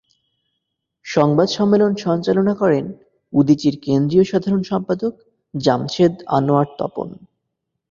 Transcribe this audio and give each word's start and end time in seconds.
সংবাদ 1.05 1.47
সম্মেলন 1.49 1.91
সঞ্চালনা 1.97 2.53
করেন 2.55 2.85
উদীচীর 3.33 3.75
কেন্দ্রীয় 3.81 4.23
সাধারণ 4.23 4.61
সম্পাদক 4.63 5.13
জামশেদ 5.53 6.13
আনোয়ার 6.27 6.67
তপন। 6.79 7.09